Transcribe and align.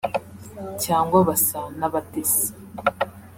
cyangwa 0.83 1.17
basa 1.27 1.61
n’abatesi 1.79 2.47